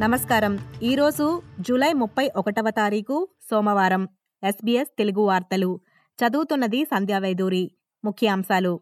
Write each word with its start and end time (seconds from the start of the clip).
నమస్కారం. 0.00 0.58
ఈరోజు 0.82 1.42
జూలై 1.60 1.92
ముప్పై 1.92 2.30
ఒకటవ 2.36 2.70
తారీఖు 2.70 3.28
సోమవారం. 3.50 4.08
ఎస్బీఎస్ 4.44 4.88
తెలుగు 4.98 5.22
వార్తలు. 5.22 5.80
చదువుతున్నది 6.18 6.84
సంధ్యావైదూరి 6.84 7.70
ముఖ్యాంశాలు. 8.04 8.80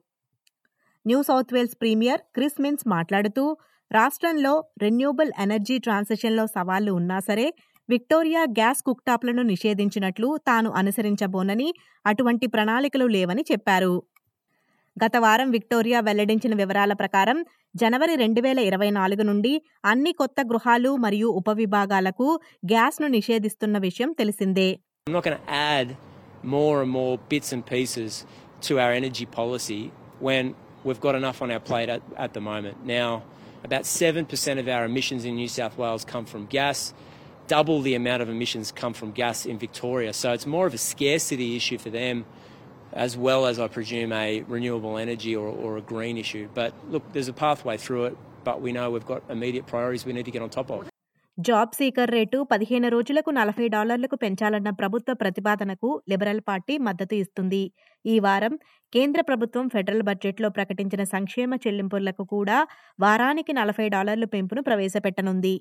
New 1.06 1.22
South 1.22 1.54
Wales 1.54 1.77
premier 1.80 2.20
Chris 2.34 2.60
Minns 2.62 2.88
మాట్లాడుతూ 2.88 3.56
రాష్ట్రంలో 3.92 4.64
రెన్యూబుల్ 4.82 5.30
ఎనర్జీ 5.38 5.78
ట్రాన్సిషన్లో 5.78 6.46
సవాళ్ళు 6.46 6.92
ఉన్నా 6.92 7.19
సరే 7.19 7.55
విక్టోరియా 7.91 8.42
గ్యాస్ 8.42 8.83
కుక్టాప్లను 8.83 9.42
నిషేధించినట్లు 9.42 10.36
తాను 10.36 10.70
అనుసరించబోనని 10.70 11.74
అటువంటి 12.06 12.46
ప్రణాళికలు 12.46 13.06
లేవని 13.06 13.44
చెప్పారు. 13.52 14.02
గత 14.97 15.16
వారం 15.25 15.48
విక్టోరియా 15.55 16.01
వెల్లడించిన 16.07 16.55
వివరాల 16.61 16.93
ప్రకారం 17.01 17.39
జనవరి 17.75 18.15
రెండు 18.23 18.41
వేల 18.47 18.61
ఇరవై 18.69 18.91
నాలుగు 18.97 19.25
నుండి 19.30 19.53
అన్ని 19.91 20.12
కొత్త 20.20 20.41
గృహాలు 20.51 20.91
మరియు 21.05 21.29
ఉపవిభాగాలకు 21.41 22.27
గ్యాస్ను 22.73 23.09
నిషేధిస్తున్న 23.19 23.79
విషయం 23.89 24.12
తెలిసిందే 24.23 24.70
more 26.55 26.77
and 26.83 26.93
more 26.98 27.15
bits 27.33 27.51
and 27.55 27.62
pieces 27.67 28.12
to 28.67 28.73
our 28.83 28.93
energy 28.93 29.27
policy 29.41 29.83
when 30.20 30.45
we've 30.84 31.01
got 31.01 31.15
enough 31.15 31.39
on 31.45 31.51
our 31.51 31.62
plate 31.70 31.89
at, 31.89 32.03
at 32.25 32.33
the 32.37 32.42
moment. 32.51 32.77
Now, 32.87 33.09
about 33.65 33.84
7% 33.84 34.59
of 34.62 34.67
our 34.69 34.84
emissions 34.84 35.25
in 35.25 35.34
New 35.37 35.48
South 35.48 35.77
Wales 35.79 36.05
come 36.05 36.27
from 36.27 36.42
gas, 36.48 36.79
double 37.48 37.79
the 37.81 37.95
amount 37.95 38.20
of 38.23 38.29
emissions 38.29 38.70
come 38.83 38.95
from 39.01 39.11
gas 39.12 39.47
in 39.47 39.58
Victoria. 39.58 40.12
So 40.12 40.27
it's 40.33 40.47
more 40.47 40.67
of 40.67 40.75
a 40.75 40.83
scarcity 40.91 41.56
issue 41.56 41.79
for 41.79 41.91
them 41.91 42.17
as 42.97 43.17
well 43.19 43.47
as, 43.47 43.59
I 43.59 43.69
presume, 43.69 44.12
a 44.14 44.42
renewable 44.45 44.97
energy 44.97 45.34
or, 45.34 45.48
or 45.48 45.77
a 45.77 45.84
green 45.84 46.17
issue. 46.17 46.48
But 46.55 46.73
look, 46.89 47.05
there's 47.12 47.28
a 47.28 47.33
pathway 47.34 47.77
through 47.77 48.05
it, 48.06 48.17
but 48.45 48.61
we 48.61 48.73
know 48.73 48.91
we've 48.91 49.06
got 49.06 49.23
immediate 49.28 49.67
priorities 49.67 50.05
we 50.06 50.12
need 50.12 50.25
to 50.25 50.31
get 50.31 50.42
on 50.42 50.51
top 50.51 50.70
of. 50.70 50.83
Job 51.39 51.73
seeker 51.75 52.11
rate 52.11 52.39
పదిహేను 52.51 52.89
రోజులకు 52.89 53.31
నలభై 53.31 53.64
డాలర్లకు 53.69 54.17
పెంచాలన్న 54.17 54.70
ప్రభుత్వ 54.70 55.12
ప్రతిపాదనకు 55.14 55.89
liberal 56.11 56.41
party 56.41 56.75
మద్దతు 56.78 57.14
ఇస్తుంది 57.14 57.62
ఈ 58.05 58.14
వారం 58.19 58.55
కేంద్ర 58.92 59.20
ప్రభుత్వం 59.23 59.64
ఫెడరల్ 59.69 60.05
బడ్జెట్లో 60.08 60.48
ప్రకటించిన 60.48 61.05
సంక్షేమ 61.14 61.55
చెల్లింపులకు 61.64 62.25
కూడా 62.34 62.58
వారానికి 63.01 63.55
నలభై 63.61 63.86
డాలర్ల 63.89 64.29
పెంపును 64.34 64.62
ప్రవేశపెట్టనుంది 64.62 65.55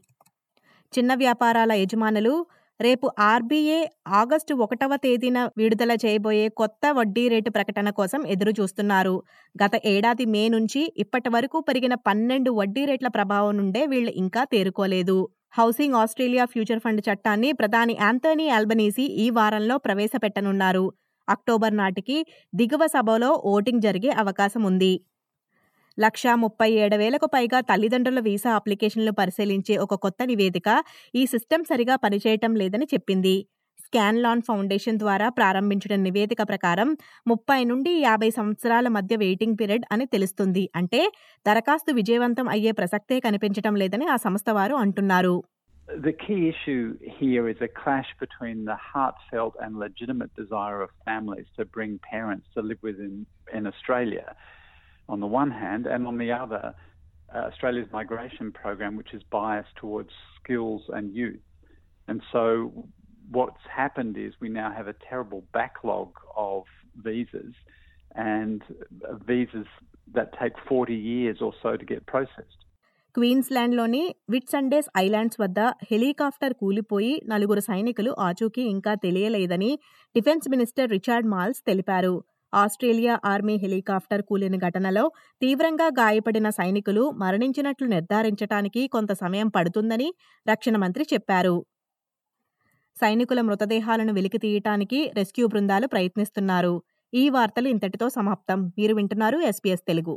చిన్న 0.94 1.12
వ్యాపారాల 1.24 1.72
యజమానులు 1.82 2.34
రేపు 2.80 3.08
ఆర్బీఐ 3.24 3.80
ఆగస్టు 4.20 4.54
ఒకటవ 4.64 4.94
తేదీన 4.96 5.40
విడుదల 5.60 5.94
చేయబోయే 6.04 6.48
కొత్త 6.60 6.84
వడ్డీ 6.98 7.24
రేటు 7.28 7.50
ప్రకటన 7.50 7.90
కోసం 7.90 8.22
ఎదురు 8.28 8.52
చూస్తున్నారు 8.60 9.14
గత 9.56 9.74
ఏడాది 9.86 10.26
మే 10.26 10.44
నుంచి 10.50 10.82
ఇప్పటి 10.98 11.30
వరకు 11.30 11.60
పెరిగిన 11.62 11.96
పన్నెండు 12.08 12.52
వడ్డీ 12.52 12.84
రేట్ల 12.86 13.10
ప్రభావం 13.10 13.54
నుండే 13.58 13.84
వీళ్ళు 13.86 14.12
ఇంకా 14.24 14.44
తేరుకోలేదు. 14.54 15.18
హౌసింగ్ 15.58 15.98
ఆస్ట్రేలియా 16.02 16.46
ఫ్యూచర్ 16.54 16.84
ఫండ్ 16.86 17.02
చట్టాన్ని 17.08 17.50
ప్రధాని 17.54 17.96
యాంథనీ 18.02 18.46
ఆల్బనీసీ 18.50 19.06
ఈ 19.24 19.28
వారంలో 19.30 19.78
ప్రవేశపెట్టనున్నారు. 19.78 20.86
అక్టోబర్ 21.28 21.76
నాటికి 21.78 22.18
దిగువ 22.54 22.84
సభలో 22.96 23.32
ఓటింగ్ 23.54 23.84
జరిగే 23.88 24.12
అవకాశం 24.24 24.64
ఉంది. 24.72 24.94
లక్షా 26.00 26.36
ముప్పై 26.36 26.72
ఏడు 26.84 26.96
వేలకు 26.96 27.26
పైగా 27.26 27.60
తల్లిదండ్రుల 27.60 28.20
వీసా 28.20 28.52
అప్లికేషన్లు 28.56 29.12
పరిశీలించే 29.12 29.78
ఒక 29.78 29.96
కొత్త 29.96 30.24
నివేదిక 30.24 30.70
ఈ 31.16 31.26
సిస్టమ్ 31.26 31.66
సరిగా 31.66 31.96
పనిచేయటం 31.96 32.56
లేదని 32.56 32.88
చెప్పింది. 32.94 33.36
స్కాన్లాన్ 33.86 34.42
ఫౌండేషన్ 34.42 34.98
ద్వారా 34.98 35.30
ప్రారంభించిన 35.30 35.96
నివేదిక 36.02 36.42
ప్రకారం 36.42 36.98
ముప్పై 37.28 37.64
నుండి 37.64 37.92
యాభై 38.02 38.30
సంవత్సరాల 38.30 38.88
మధ్య 38.88 39.16
వెయిటింగ్ 39.16 39.58
పీరియడ్ 39.62 39.86
అని 39.92 40.06
తెలుస్తుంది. 40.06 40.70
అంటే 40.76 41.12
దరఖాస్తు 41.48 41.94
విజయవంతం 41.94 42.50
అయ్యే 42.50 42.72
ప్రసక్తే 42.72 43.20
కనిపించటం 43.20 43.76
లేదని 43.76 44.08
ఆ 44.08 44.16
సంస్థ 44.16 44.50
వారు 44.50 44.76
అంటున్నారు. 44.76 45.44
The 45.88 46.14
key 46.24 46.42
issue 46.54 46.84
here 47.20 47.46
is 47.54 47.60
a 47.62 47.72
clash 47.82 48.10
between 48.24 48.60
the 48.70 48.78
heartfelt 48.92 49.56
and 49.64 49.72
legitimate 49.86 50.32
desire 50.42 50.80
of 50.86 50.92
families 51.10 51.48
to 51.58 51.64
bring 51.76 51.92
parents 52.14 52.46
to 52.56 52.62
live 52.70 52.82
within 52.90 53.16
in 53.58 53.64
Australia, 53.72 54.28
on 55.10 55.20
the 55.20 55.28
one 55.28 55.52
hand, 55.52 55.86
and 55.86 56.08
on 56.08 56.18
the 56.18 56.32
other, 56.34 56.74
uh, 57.30 57.38
Australia's 57.50 57.88
migration 57.92 58.52
program, 58.52 58.96
which 58.96 59.14
is 59.14 59.24
biased 59.32 59.76
towards 59.76 60.10
skills 60.38 60.82
and 60.90 61.14
youth. 61.14 61.42
And 62.08 62.22
so, 62.32 62.44
what's 63.30 63.66
happened 63.70 64.18
is 64.18 64.34
we 64.40 64.50
now 64.50 64.72
have 64.72 64.88
a 64.88 64.96
terrible 65.10 65.44
backlog 65.54 66.10
of 66.36 66.64
visas 66.98 67.54
and 68.16 68.62
visas 69.26 69.68
that 70.14 70.30
take 70.40 70.54
40 70.68 70.94
years 70.94 71.38
or 71.42 71.54
so 71.62 71.78
to 71.78 71.86
get 71.86 72.06
processed. 72.06 72.60
క్వీన్స్లాండ్లోని 73.16 74.02
Whitsundays 74.30 74.88
islands 74.98 75.40
వద్ద 75.42 75.60
helicopter 75.90 76.54
కూలిపోయి 76.54 77.12
నలుగురు 77.28 77.60
సైనికులు 77.60 78.12
ఆచూకీ 78.28 78.64
ఇంకా 78.76 78.94
తెలియలేదని 78.96 79.70
defence 80.16 80.50
minister 80.50 80.90
Richard 80.90 81.28
Marles 81.34 81.62
తెలిపారు 81.64 82.14
Australia 82.54 83.20
army 83.26 83.56
helicopter 83.56 84.22
కూలిన 84.22 84.56
ఘటనలో 84.58 85.12
తీవ్రంగా 85.42 85.88
గాయపడిన 86.00 86.50
సైనికులు 86.50 87.12
మరణించినట్లు 87.12 87.88
నిర్ధారించటానికి 87.88 88.88
కొంత 88.88 89.12
సమయం 89.14 89.48
పడుతుందని 89.48 90.14
రక్షణ 90.50 90.78
మంత్రి 90.78 91.06
చెప్పారు. 91.14 91.56
సైనికుల 93.02 93.42
మృతదేహాలను 93.42 94.14
వెలికి 94.14 94.38
తీయటానికి 94.38 95.12
రెస్క్యూ 95.16 95.48
బృందాలు 95.48 95.88
ప్రయత్నిస్తున్నారు. 95.88 96.74
ఈ 97.14 97.30
వార్తలు 97.30 97.68
ఇంతటితో 97.68 98.10
సమాప్తం. 98.10 98.60
మీరు 98.78 98.94
వింటున్నారు 98.94 99.38
ఎస్పీఎస్ 99.42 99.86
తెలుగు. 99.88 100.16